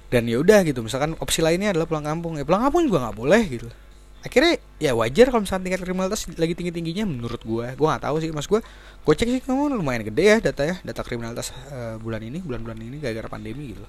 Dan 0.06 0.26
ya 0.30 0.38
udah 0.38 0.62
gitu 0.64 0.80
misalkan 0.83 1.18
opsi 1.18 1.42
lainnya 1.42 1.76
adalah 1.76 1.87
pulang 1.87 2.06
kampung. 2.06 2.40
Ya 2.40 2.45
pulang 2.49 2.64
kampung 2.66 2.88
juga 2.88 3.06
nggak 3.06 3.16
boleh 3.16 3.42
gitu 3.47 3.68
akhirnya 4.26 4.59
ya 4.83 4.92
wajar 4.99 5.30
kalau 5.30 5.47
misalnya 5.47 5.71
tingkat 5.71 5.80
kriminalitas 5.87 6.26
lagi 6.35 6.59
tinggi 6.59 6.75
tingginya 6.75 7.06
menurut 7.06 7.38
gue 7.47 7.66
gue 7.78 7.87
nggak 7.87 8.02
tahu 8.02 8.16
sih 8.18 8.35
mas 8.35 8.50
gue 8.50 8.59
gue 9.06 9.14
cek 9.14 9.28
sih 9.30 9.42
kamu 9.47 9.78
lumayan 9.78 10.02
gede 10.02 10.25
ya 10.26 10.37
data 10.42 10.62
ya 10.66 10.76
data 10.83 11.06
kriminalitas 11.06 11.54
uh, 11.71 11.95
bulan 12.02 12.26
ini 12.26 12.42
bulan-bulan 12.42 12.75
ini 12.83 12.99
gara-gara 12.99 13.30
pandemi 13.30 13.71
gitu 13.71 13.87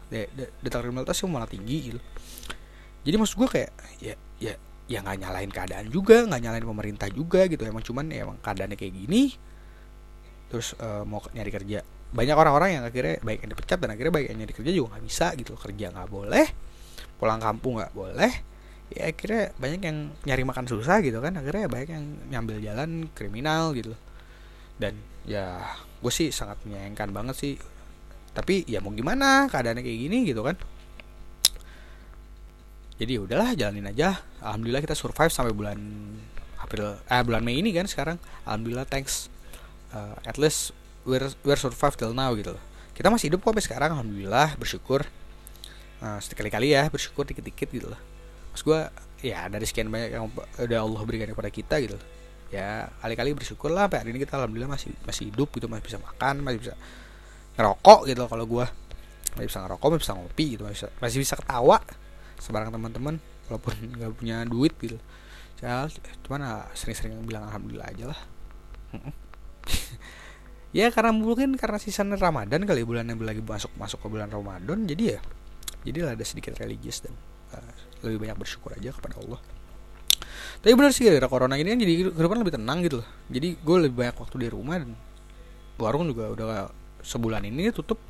data 0.62 0.78
kriminalitas 0.78 1.18
sih 1.18 1.26
malah 1.26 1.50
tinggi 1.50 1.78
gitu. 1.92 2.00
Jadi 3.02 3.16
maksud 3.18 3.36
gue 3.40 3.50
kayak 3.50 3.72
ya 4.04 4.16
ya 4.38 4.54
ya 4.86 4.98
nggak 5.02 5.18
nyalain 5.26 5.50
keadaan 5.50 5.88
juga 5.90 6.22
nggak 6.28 6.42
nyalain 6.44 6.66
pemerintah 6.70 7.10
juga 7.10 7.50
gitu. 7.50 7.66
Emang 7.66 7.82
cuman 7.82 8.06
ya 8.14 8.30
emang 8.30 8.38
keadaannya 8.38 8.78
kayak 8.78 8.94
gini 8.94 9.34
terus 10.54 10.78
uh, 10.78 11.02
mau 11.02 11.24
nyari 11.34 11.50
kerja. 11.50 11.82
Banyak 12.14 12.38
orang-orang 12.38 12.70
yang 12.78 12.84
akhirnya 12.86 13.18
baik 13.26 13.42
yang 13.42 13.52
dipecat 13.58 13.78
dan 13.82 13.90
akhirnya 13.96 14.14
baik 14.14 14.28
yang 14.30 14.38
nyari 14.44 14.54
kerja 14.54 14.72
juga 14.72 14.88
nggak 14.96 15.04
bisa 15.08 15.28
gitu 15.34 15.58
kerja 15.58 15.86
nggak 15.92 16.08
boleh 16.08 16.48
pulang 17.18 17.42
kampung 17.42 17.82
nggak 17.82 17.94
boleh 17.98 18.32
ya 18.92 19.12
akhirnya 19.12 19.52
banyak 19.60 19.82
yang 19.84 19.98
nyari 20.24 20.44
makan 20.48 20.66
susah 20.68 21.04
gitu 21.04 21.20
kan. 21.20 21.36
Akhirnya 21.36 21.68
banyak 21.68 21.90
yang 21.92 22.06
nyambil 22.32 22.58
jalan 22.64 23.12
kriminal 23.12 23.76
gitu. 23.76 23.94
Dan 24.80 24.96
ya 25.28 25.76
gue 26.00 26.14
sih 26.14 26.32
sangat 26.32 26.62
menyayangkan 26.64 27.12
banget 27.12 27.36
sih. 27.36 27.54
Tapi 28.32 28.64
ya 28.70 28.80
mau 28.80 28.94
gimana 28.94 29.52
keadaannya 29.52 29.84
kayak 29.84 30.00
gini 30.08 30.18
gitu 30.30 30.42
kan. 30.46 30.56
Jadi 32.98 33.12
ya 33.18 33.22
udahlah 33.22 33.50
jalanin 33.54 33.92
aja. 33.92 34.24
Alhamdulillah 34.42 34.82
kita 34.82 34.96
survive 34.96 35.34
sampai 35.34 35.54
bulan 35.54 35.78
April 36.58 36.98
eh 37.06 37.22
bulan 37.22 37.44
Mei 37.44 37.60
ini 37.60 37.76
kan 37.76 37.86
sekarang. 37.86 38.18
Alhamdulillah 38.48 38.88
thanks. 38.88 39.30
Uh, 39.92 40.16
at 40.28 40.36
least 40.40 40.72
we're 41.08 41.28
we're 41.44 41.60
survive 41.60 41.96
till 42.00 42.16
now 42.16 42.32
gitu. 42.34 42.56
Loh 42.56 42.64
kita 42.98 43.14
masih 43.14 43.30
hidup 43.30 43.46
kok 43.46 43.54
sampai 43.54 43.66
sekarang. 43.66 43.90
Alhamdulillah 44.00 44.58
bersyukur. 44.58 45.06
Uh, 45.98 46.22
sekali-kali 46.22 46.78
ya 46.78 46.86
bersyukur 46.94 47.26
dikit-dikit 47.26 47.74
gitu 47.74 47.90
loh 47.90 47.98
Mas 48.58 48.66
gue 48.66 48.82
ya 49.22 49.46
dari 49.54 49.70
sekian 49.70 49.86
banyak 49.94 50.18
yang 50.18 50.34
udah 50.34 50.80
Allah 50.82 51.02
berikan 51.06 51.30
kepada 51.30 51.54
kita 51.54 51.78
gitu. 51.78 51.94
Ya 52.50 52.90
kali-kali 53.06 53.38
bersyukur 53.38 53.70
lah 53.70 53.86
sampai 53.86 54.02
hari 54.02 54.10
ini 54.18 54.26
kita 54.26 54.34
alhamdulillah 54.34 54.74
masih 54.74 54.98
masih 55.06 55.30
hidup 55.30 55.54
gitu 55.54 55.70
masih 55.70 55.86
bisa 55.86 56.02
makan 56.02 56.42
masih 56.42 56.60
bisa 56.66 56.74
ngerokok 57.54 58.10
gitu 58.10 58.26
kalau 58.26 58.46
gue 58.50 58.66
masih 59.38 59.46
bisa 59.46 59.60
ngerokok 59.62 59.88
masih 59.94 60.02
bisa 60.02 60.14
ngopi 60.18 60.46
gitu 60.58 60.62
masih 60.66 60.78
bisa, 60.82 60.88
masih 60.98 61.18
bisa 61.22 61.34
ketawa 61.38 61.78
sebarang 62.42 62.74
teman-teman 62.74 63.22
walaupun 63.46 63.74
nggak 64.02 64.12
punya 64.18 64.42
duit 64.50 64.74
gitu. 64.82 64.98
Cal, 65.62 65.94
cuman 66.26 66.42
ah, 66.42 66.66
sering-sering 66.74 67.14
bilang 67.30 67.46
alhamdulillah 67.46 67.94
aja 67.94 68.10
lah. 68.10 68.20
Ya 70.76 70.92
karena 70.92 71.16
mungkin 71.16 71.56
karena 71.56 71.80
season 71.80 72.12
Ramadan 72.14 72.68
kali 72.68 72.84
ya, 72.84 72.86
bulannya 72.86 73.16
lagi 73.24 73.40
masuk 73.40 73.72
masuk 73.80 74.04
ke 74.04 74.08
bulan 74.12 74.28
Ramadan 74.28 74.84
jadi 74.84 75.18
ya 75.18 75.20
jadi 75.88 75.98
lah 76.04 76.12
ada 76.20 76.22
sedikit 76.28 76.60
religius 76.60 77.00
dan 77.02 77.16
lebih 78.06 78.28
banyak 78.28 78.38
bersyukur 78.38 78.74
aja 78.76 78.94
kepada 78.94 79.18
Allah. 79.22 79.40
Tapi 80.58 80.74
benar 80.74 80.90
sih 80.90 81.06
gara 81.06 81.30
corona 81.30 81.54
ini 81.56 81.70
kan 81.70 81.80
jadi 81.80 81.94
kehidupan 82.12 82.38
lebih 82.42 82.56
tenang 82.58 82.82
gitu 82.82 83.02
loh. 83.02 83.08
Jadi 83.30 83.58
gue 83.62 83.78
lebih 83.88 83.96
banyak 84.02 84.16
waktu 84.18 84.36
di 84.42 84.48
rumah 84.50 84.76
dan 84.82 84.92
warung 85.78 86.10
juga 86.10 86.34
udah 86.34 86.48
sebulan 87.06 87.46
ini 87.46 87.70
tutup. 87.70 88.02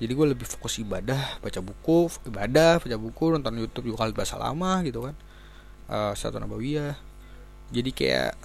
Jadi 0.00 0.12
gue 0.16 0.26
lebih 0.32 0.48
fokus 0.48 0.80
ibadah 0.80 1.40
baca 1.44 1.60
buku 1.60 2.08
ibadah 2.28 2.80
baca 2.80 2.96
buku 2.96 3.24
nonton 3.36 3.52
YouTube 3.60 3.92
juga 3.92 4.04
kali 4.04 4.12
bahasa 4.16 4.36
lama 4.40 4.80
gitu 4.84 5.08
kan. 5.08 5.14
Uh, 5.90 6.12
satu 6.16 6.36
nabawiyah. 6.40 6.96
Jadi 7.72 7.90
kayak 7.92 8.36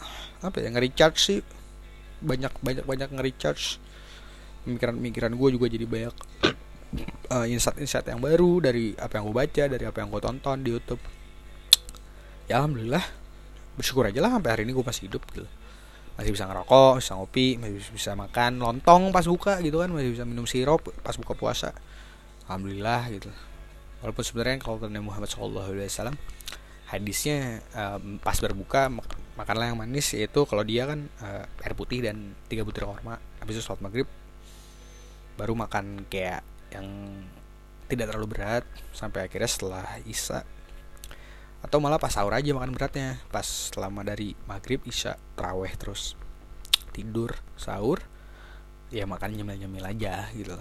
apa 0.44 0.58
ya 0.64 0.72
nge-recharge 0.72 1.20
sih. 1.20 1.40
Banyak 2.24 2.60
banyak 2.64 2.84
banyak 2.88 3.10
nge-recharge. 3.12 3.80
Pemikiran-pemikiran 4.66 5.32
gue 5.36 5.50
juga 5.52 5.68
jadi 5.70 5.86
banyak 5.86 6.16
uh, 7.32 7.46
insight-insight 7.46 8.06
yang 8.08 8.22
baru 8.22 8.62
dari 8.62 8.94
apa 8.96 9.18
yang 9.20 9.30
gue 9.30 9.36
baca 9.36 9.64
dari 9.68 9.84
apa 9.86 9.98
yang 10.02 10.10
gue 10.12 10.22
tonton 10.22 10.58
di 10.62 10.70
YouTube. 10.74 11.02
Ya 12.46 12.62
alhamdulillah. 12.62 13.04
Bersyukur 13.76 14.08
aja 14.08 14.24
lah 14.24 14.40
sampai 14.40 14.50
hari 14.56 14.62
ini 14.64 14.72
gue 14.72 14.86
masih 14.86 15.12
hidup 15.12 15.24
gitu. 15.34 15.48
Masih 16.16 16.32
bisa 16.32 16.48
ngerokok 16.48 17.04
bisa 17.04 17.12
ngopi 17.20 17.60
masih 17.60 17.76
bisa 17.92 18.12
makan 18.16 18.64
lontong 18.64 19.12
pas 19.12 19.26
buka 19.28 19.60
gitu 19.60 19.82
kan. 19.84 19.92
Masih 19.92 20.16
bisa 20.16 20.24
minum 20.24 20.48
sirup 20.48 20.86
pas 21.04 21.16
buka 21.20 21.36
puasa. 21.36 21.76
Alhamdulillah 22.48 23.02
gitu. 23.12 23.30
Walaupun 24.06 24.24
sebenarnya 24.24 24.62
kalau 24.62 24.78
Nabi 24.86 25.02
Muhammad 25.02 25.28
SAW 25.28 26.14
hadisnya 26.86 27.66
um, 27.74 28.22
pas 28.22 28.38
berbuka 28.38 28.94
mak 28.94 29.10
makanlah 29.36 29.74
yang 29.74 29.82
manis 29.82 30.14
yaitu 30.14 30.46
kalau 30.46 30.62
dia 30.62 30.86
kan 30.86 31.10
uh, 31.20 31.44
air 31.66 31.74
putih 31.74 32.06
dan 32.06 32.38
tiga 32.48 32.64
butir 32.64 32.88
korma. 32.88 33.20
Habis 33.42 33.60
itu 33.60 33.64
sholat 33.66 33.82
maghrib 33.84 34.08
baru 35.36 35.52
makan 35.52 36.08
kayak 36.08 36.55
yang 36.76 36.88
tidak 37.86 38.12
terlalu 38.12 38.28
berat 38.36 38.64
sampai 38.92 39.30
akhirnya 39.30 39.50
setelah 39.50 39.86
isya 40.10 40.42
atau 41.66 41.82
malah 41.82 41.98
pas 41.98 42.14
sahur 42.14 42.30
aja 42.38 42.54
makan 42.54 42.78
beratnya. 42.78 43.18
Pas 43.34 43.74
selama 43.74 44.06
dari 44.06 44.38
maghrib 44.46 44.86
isya 44.86 45.18
teraweh 45.34 45.74
terus 45.74 46.14
tidur 46.94 47.34
sahur 47.58 48.06
ya 48.94 49.10
makan 49.10 49.34
nyemil 49.34 49.66
nyemil 49.66 49.82
aja 49.82 50.30
gitu. 50.38 50.54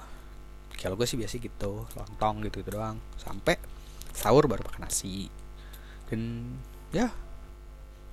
Kalau 0.80 0.96
gue 0.96 1.04
sih 1.04 1.20
biasa 1.20 1.36
gitu 1.36 1.84
lontong 1.92 2.48
gitu 2.48 2.64
gitu 2.64 2.80
doang. 2.80 2.96
Sampai 3.20 3.60
sahur 4.16 4.48
baru 4.48 4.64
makan 4.64 4.88
nasi. 4.88 5.28
Dan 6.08 6.56
ya 6.88 7.12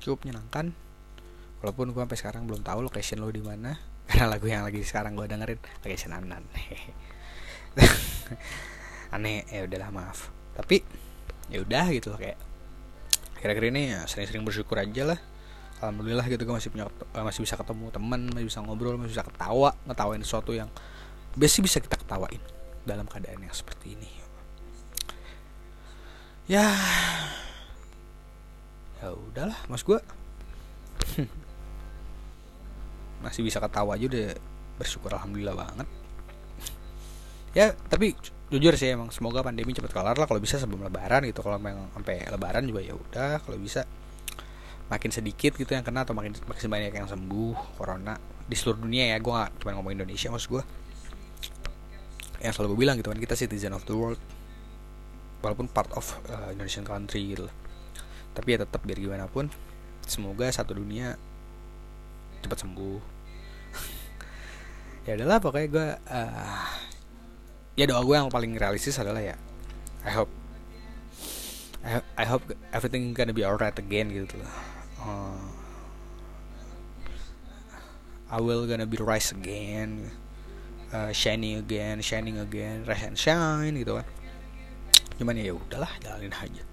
cukup 0.04 0.28
menyenangkan. 0.28 0.76
Walaupun 1.64 1.96
gue 1.96 2.02
sampai 2.04 2.20
sekarang 2.20 2.44
belum 2.44 2.60
tahu 2.60 2.84
location 2.84 3.24
lo 3.24 3.32
di 3.32 3.40
mana. 3.40 3.80
Karena 4.12 4.36
lagu 4.36 4.52
yang 4.52 4.68
lagi 4.68 4.84
sekarang 4.84 5.16
gue 5.16 5.32
dengerin 5.32 5.64
location 5.80 6.12
anan 6.12 6.44
aneh 9.16 9.48
ya 9.48 9.68
udahlah 9.68 9.90
maaf. 9.92 10.32
Tapi 10.56 10.84
ya 11.52 11.60
udah 11.64 11.92
gitu 11.92 12.12
loh 12.12 12.20
kayak 12.20 12.40
kira-kira 13.42 13.68
ini 13.74 13.92
ya 13.96 14.00
sering-sering 14.08 14.44
bersyukur 14.44 14.80
aja 14.80 15.16
lah. 15.16 15.20
Alhamdulillah 15.82 16.30
gitu 16.30 16.46
gue 16.46 16.54
masih 16.54 16.70
punya 16.70 16.86
eh, 16.90 17.24
masih 17.26 17.42
bisa 17.42 17.58
ketemu 17.58 17.90
teman 17.90 18.22
masih 18.30 18.46
bisa 18.46 18.60
ngobrol 18.62 19.02
masih 19.02 19.18
bisa 19.18 19.26
ketawa 19.26 19.74
ngetawain 19.90 20.22
sesuatu 20.22 20.54
yang 20.54 20.70
biasa 21.34 21.58
bisa 21.66 21.78
kita 21.82 21.98
ketawain 21.98 22.42
dalam 22.86 23.10
keadaan 23.10 23.42
yang 23.42 23.56
seperti 23.56 23.98
ini. 23.98 24.10
Ya 26.46 26.70
ya 29.02 29.18
udahlah 29.18 29.58
mas 29.66 29.82
gue 29.82 29.98
masih 33.26 33.42
bisa 33.42 33.58
ketawa 33.58 33.98
aja 33.98 34.06
udah 34.06 34.38
bersyukur 34.78 35.10
alhamdulillah 35.10 35.58
banget 35.58 35.90
ya 37.52 37.76
tapi 37.92 38.16
jujur 38.52 38.76
sih 38.76 38.92
emang 38.92 39.08
semoga 39.16 39.40
pandemi 39.48 39.72
cepat 39.72 39.96
kelar 39.96 40.16
lah 40.20 40.28
kalau 40.28 40.44
bisa 40.44 40.60
sebelum 40.60 40.84
lebaran 40.84 41.24
gitu. 41.24 41.40
Kalau 41.40 41.56
memang 41.56 41.88
sampai 41.96 42.28
lebaran 42.28 42.68
juga 42.68 42.84
ya 42.84 42.94
udah 42.94 43.40
kalau 43.40 43.56
bisa 43.56 43.88
makin 44.92 45.08
sedikit 45.08 45.56
gitu 45.56 45.72
yang 45.72 45.88
kena 45.88 46.04
atau 46.04 46.12
makin 46.12 46.36
makin 46.44 46.68
banyak 46.68 46.92
yang 46.92 47.08
sembuh 47.08 47.80
corona 47.80 48.20
di 48.44 48.56
seluruh 48.60 48.84
dunia 48.84 49.16
ya. 49.16 49.18
Gue 49.24 49.32
gak 49.32 49.64
cuma 49.64 49.72
ngomong 49.80 49.96
Indonesia 49.96 50.28
maksud 50.28 50.60
gue 50.60 50.64
yang 52.44 52.52
selalu 52.52 52.76
gue 52.76 52.80
bilang 52.84 52.96
gitu 53.00 53.08
kan 53.08 53.22
kita 53.22 53.38
citizen 53.38 53.72
of 53.72 53.86
the 53.86 53.94
world 53.94 54.18
walaupun 55.46 55.70
part 55.70 55.88
of 55.96 56.04
uh, 56.28 56.52
Indonesian 56.52 56.84
country 56.84 57.32
gitu. 57.32 57.48
Tapi 58.36 58.48
ya 58.56 58.68
tetap 58.68 58.84
biar 58.84 59.00
gimana 59.00 59.32
pun 59.32 59.48
semoga 60.04 60.52
satu 60.52 60.76
dunia 60.76 61.16
cepat 62.44 62.68
sembuh. 62.68 63.00
Ya 65.02 65.18
adalah 65.18 65.42
pokoknya 65.42 65.68
gue 65.74 65.88
uh, 66.14 66.71
ya 67.80 67.88
doa 67.88 68.04
gue 68.04 68.16
yang 68.16 68.28
paling 68.28 68.52
realistis 68.60 69.00
adalah 69.00 69.24
ya 69.24 69.36
I 70.04 70.12
hope 70.12 70.32
I, 71.82 72.02
I 72.18 72.26
hope 72.30 72.46
everything 72.70 73.14
gonna 73.18 73.34
be 73.34 73.42
alright 73.42 73.74
again 73.74 74.14
gitu 74.14 74.38
loh. 74.38 74.54
Uh, 75.02 75.50
I 78.30 78.38
will 78.38 78.70
gonna 78.70 78.86
be 78.86 79.02
rise 79.02 79.34
again 79.34 80.14
uh, 80.94 81.10
shining 81.10 81.58
again 81.58 82.06
shining 82.06 82.38
again 82.38 82.86
rise 82.86 83.02
and 83.02 83.18
shine 83.18 83.74
gitu 83.82 83.98
kan. 83.98 84.08
Cuman 85.18 85.42
ya 85.42 85.58
udahlah 85.58 85.90
jalanin 86.06 86.34
aja. 86.34 86.64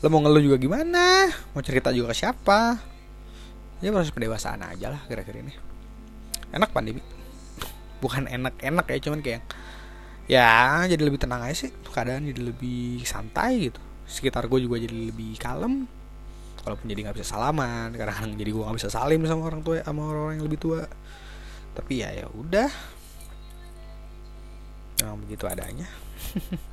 Lo 0.00 0.08
mau 0.08 0.22
ngeluh 0.24 0.40
juga 0.40 0.56
gimana? 0.56 1.28
Mau 1.52 1.60
cerita 1.60 1.92
juga 1.92 2.16
ke 2.16 2.24
siapa? 2.24 2.80
Ya 3.84 3.92
proses 3.92 4.14
pendewasaan 4.14 4.64
aja 4.64 4.88
lah 4.94 5.04
kira-kira 5.04 5.44
ini. 5.44 5.52
Enak 6.48 6.72
pandemi 6.72 7.04
bukan 7.98 8.30
enak-enak 8.30 8.86
ya 8.86 8.98
cuman 9.02 9.20
kayak 9.20 9.42
ya 10.28 10.84
jadi 10.84 11.02
lebih 11.02 11.20
tenang 11.20 11.42
aja 11.42 11.66
sih. 11.66 11.70
Keadaan 11.88 12.28
jadi 12.28 12.42
lebih 12.42 13.02
santai 13.02 13.72
gitu. 13.72 13.80
Sekitar 14.08 14.46
gue 14.46 14.60
juga 14.62 14.76
jadi 14.78 15.12
lebih 15.12 15.36
kalem. 15.40 15.88
Walaupun 16.62 16.86
jadi 16.90 17.08
nggak 17.08 17.16
bisa 17.16 17.32
salaman 17.38 17.96
karena 17.96 18.12
kadang 18.12 18.36
jadi 18.36 18.50
gue 18.52 18.62
nggak 18.62 18.78
bisa 18.78 18.90
salim 18.92 19.24
sama 19.24 19.48
orang 19.48 19.64
tua 19.64 19.80
sama 19.82 20.04
orang-orang 20.04 20.34
yang 20.38 20.46
lebih 20.46 20.60
tua. 20.60 20.80
Tapi 21.74 21.92
ya 22.04 22.12
ya 22.12 22.26
udah. 22.30 22.70
Memang 25.00 25.18
begitu 25.24 25.44
adanya. 25.48 25.88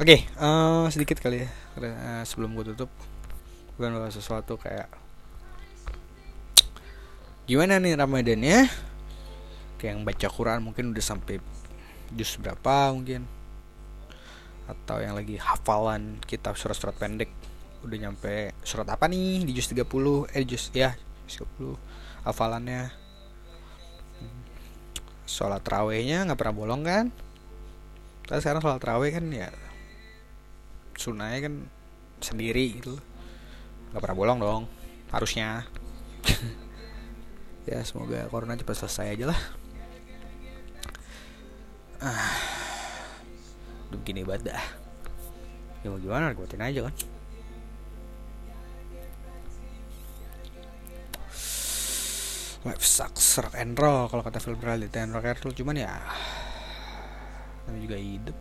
Oke 0.00 0.16
okay, 0.16 0.20
uh, 0.40 0.88
eh, 0.88 0.96
sedikit 0.96 1.20
kali 1.20 1.44
ya. 1.44 1.48
Uh, 1.76 2.24
sebelum 2.24 2.56
gue 2.56 2.72
tutup 2.72 2.88
bukan 3.76 4.12
sesuatu 4.12 4.60
kayak 4.60 4.88
gimana 7.48 7.80
nih 7.80 7.96
ramadannya 7.96 8.68
yang 9.84 10.04
baca 10.04 10.28
Quran 10.28 10.60
mungkin 10.64 10.92
udah 10.92 11.04
sampai 11.04 11.40
juz 12.12 12.36
berapa 12.36 12.92
mungkin. 12.92 13.24
Atau 14.68 15.02
yang 15.02 15.18
lagi 15.18 15.40
hafalan 15.40 16.20
kitab 16.26 16.54
surat-surat 16.54 16.94
pendek. 16.94 17.30
Udah 17.80 17.96
nyampe 17.96 18.52
surat 18.60 18.86
apa 18.92 19.08
nih? 19.08 19.48
Di 19.48 19.52
juz 19.56 19.70
30 19.72 19.86
eh 20.36 20.44
juz 20.44 20.68
ya 20.74 20.94
30 21.26 21.74
hafalannya. 22.26 22.92
Sholat 25.30 25.62
rawehnya 25.62 26.26
nggak 26.26 26.38
pernah 26.38 26.54
bolong 26.54 26.82
kan? 26.82 27.06
Tapi 28.26 28.38
sekarang 28.42 28.62
sholat 28.62 28.82
raweh 28.82 29.10
kan 29.14 29.24
ya 29.30 29.48
sunahnya 30.98 31.48
kan 31.48 31.54
sendiri 32.20 32.82
gitu. 32.82 32.98
Nggak 33.90 34.02
pernah 34.02 34.18
bolong 34.18 34.38
dong 34.38 34.62
harusnya. 35.14 35.64
Ya 37.68 37.84
semoga 37.84 38.24
corona 38.32 38.56
cepat 38.56 38.82
selesai 38.82 39.14
aja 39.14 39.30
lah 39.30 39.40
ah 42.00 42.36
begini 43.92 44.24
banget 44.24 44.52
dah. 44.54 44.64
Ya 45.80 45.88
mau 45.88 46.00
gimana 46.00 46.32
kuatin 46.36 46.60
aja 46.60 46.88
kan. 46.88 46.94
Life 52.60 52.84
sucks 52.84 53.40
rock 53.40 53.56
and 53.56 53.72
roll 53.72 54.04
kalau 54.12 54.20
kata 54.20 54.36
film 54.36 54.60
reality 54.60 55.00
and 55.00 55.16
rock 55.16 55.24
and 55.24 55.40
roll 55.40 55.56
cuman 55.56 55.80
ya 55.80 55.96
namanya 57.64 57.82
juga 57.88 57.96
hidup. 57.96 58.36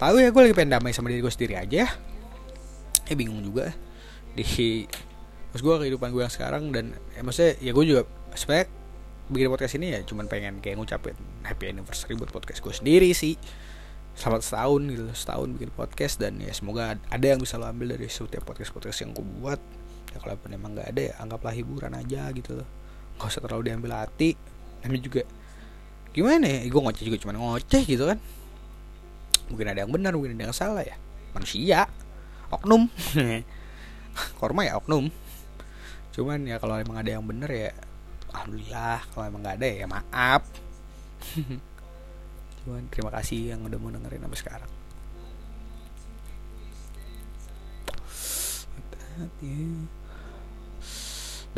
Tahu 0.00 0.16
ya 0.24 0.32
gue 0.32 0.42
lagi 0.48 0.54
pengen 0.56 0.72
damai 0.78 0.96
sama 0.96 1.12
diri 1.12 1.20
gue 1.20 1.32
sendiri 1.32 1.60
aja 1.60 1.84
eh 3.08 3.16
bingung 3.16 3.44
juga. 3.44 3.76
Di 4.32 4.88
mas 5.52 5.60
gue 5.60 5.74
kehidupan 5.84 6.12
gue 6.12 6.22
yang 6.24 6.32
sekarang 6.32 6.72
dan 6.72 6.96
eh, 7.16 7.24
maksudnya 7.24 7.60
ya 7.60 7.72
gue 7.76 7.84
juga 7.84 8.02
sebenarnya 8.36 8.68
bikin 9.28 9.52
podcast 9.52 9.76
ini 9.76 9.92
ya 9.92 10.00
cuman 10.08 10.24
pengen 10.24 10.64
kayak 10.64 10.80
ngucapin 10.80 11.12
happy 11.44 11.68
anniversary 11.68 12.16
buat 12.16 12.32
podcast 12.32 12.64
gue 12.64 12.72
sendiri 12.72 13.12
sih. 13.12 13.36
Selamat 14.16 14.40
setahun 14.40 14.82
gitu 14.88 15.04
setahun 15.12 15.48
bikin 15.52 15.70
podcast 15.76 16.16
dan 16.16 16.40
ya 16.40 16.50
semoga 16.50 16.96
ada 16.96 17.26
yang 17.28 17.38
bisa 17.38 17.60
lo 17.60 17.68
ambil 17.68 17.94
dari 17.94 18.08
setiap 18.08 18.48
podcast 18.48 18.72
podcast 18.72 19.04
yang 19.04 19.12
gue 19.12 19.24
buat. 19.38 19.60
Ya 20.16 20.18
kalau 20.24 20.40
emang 20.48 20.72
nggak 20.80 20.88
ada 20.96 21.02
ya 21.12 21.14
anggaplah 21.20 21.52
hiburan 21.52 21.92
aja 21.92 22.32
gitu 22.32 22.56
loh. 22.56 22.68
Nggak 23.20 23.28
usah 23.28 23.40
terlalu 23.44 23.62
diambil 23.68 24.00
hati. 24.00 24.32
Namanya 24.80 25.02
juga 25.04 25.22
gimana 26.16 26.46
ya? 26.48 26.60
Gue 26.72 26.80
ngoceh 26.80 27.04
juga 27.04 27.18
cuma 27.20 27.32
ngoceh 27.36 27.82
gitu 27.84 28.04
kan. 28.08 28.18
Mungkin 29.52 29.66
ada 29.68 29.84
yang 29.84 29.92
benar 29.92 30.16
mungkin 30.16 30.40
ada 30.40 30.48
yang 30.48 30.56
salah 30.56 30.82
ya. 30.88 30.96
Manusia 31.36 31.84
oknum. 32.48 32.88
Korma 34.40 34.64
ya 34.64 34.80
oknum. 34.80 35.12
Cuman 36.16 36.48
ya 36.48 36.56
kalau 36.56 36.80
emang 36.80 36.96
ada 36.96 37.12
yang 37.12 37.22
bener 37.22 37.52
ya 37.52 37.70
alhamdulillah 38.38 39.02
kalau 39.10 39.24
emang 39.26 39.42
nggak 39.42 39.58
ada 39.58 39.66
ya 39.66 39.86
maaf. 39.90 40.42
Cuman 42.62 42.86
terima 42.92 43.10
kasih 43.10 43.56
yang 43.56 43.66
udah 43.66 43.78
mau 43.82 43.90
dengerin 43.90 44.22
sampai 44.22 44.38
sekarang. 44.38 44.70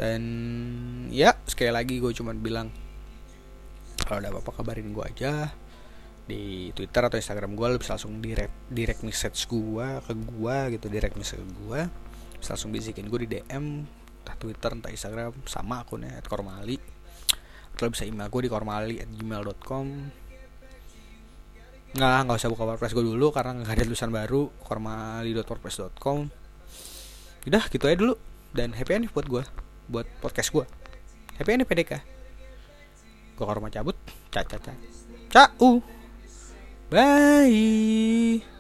Dan 0.01 0.23
ya 1.13 1.37
sekali 1.45 1.69
lagi 1.69 2.01
gue 2.01 2.09
cuman 2.17 2.41
bilang 2.41 2.73
kalau 4.01 4.25
ada 4.25 4.33
apa-apa 4.33 4.65
kabarin 4.65 4.97
gue 4.97 5.05
aja. 5.05 5.53
Di 6.25 6.71
Twitter 6.73 7.03
atau 7.05 7.19
Instagram 7.19 7.59
gue 7.59 7.67
lo 7.69 7.77
bisa 7.77 7.99
langsung 7.99 8.23
direct 8.23 8.55
direct 8.71 9.03
message 9.03 9.51
gue 9.51 9.87
ke 10.07 10.13
gue 10.15 10.57
gitu 10.79 10.87
direct 10.87 11.19
message 11.19 11.43
ke 11.43 11.53
gue 11.67 11.81
bisa 12.39 12.57
langsung 12.57 12.71
bisikin 12.73 13.11
gue 13.11 13.27
di 13.27 13.29
DM 13.37 13.85
entah 14.21 14.37
Twitter 14.37 14.71
entah 14.77 14.93
Instagram 14.93 15.33
sama 15.49 15.83
akunnya 15.83 16.21
at 16.21 16.27
kormali. 16.29 16.77
Atau 17.75 17.89
bisa 17.89 18.05
email 18.05 18.29
gue 18.29 18.47
di 18.47 18.51
kormali 18.53 18.97
at 19.01 19.09
gmail.com 19.09 19.87
nggak 21.91 22.19
nggak 22.23 22.39
usah 22.39 22.51
buka 22.55 22.63
WordPress 22.71 22.95
gue 22.95 23.03
dulu 23.03 23.35
karena 23.35 23.51
nggak 23.67 23.75
ada 23.75 23.83
tulisan 23.83 24.15
baru 24.15 24.47
kormali.wordpress.com 24.63 26.19
udah 27.51 27.65
gitu 27.67 27.85
aja 27.89 27.97
dulu. 27.99 28.15
Dan 28.51 28.75
happy 28.75 28.93
ending 28.95 29.11
buat 29.11 29.27
gue 29.27 29.43
buat 29.91 30.07
podcast 30.23 30.55
gue 30.55 30.67
happy 31.41 31.51
ending 31.51 31.67
PDK 31.67 32.21
gue 33.41 33.49
korma 33.49 33.73
cabut. 33.73 33.97
Ca 34.29 34.45
ca 34.45 34.61
ca. 34.61 34.77
Ca 35.33 35.45
uh 35.65 35.81
bye 36.93 38.60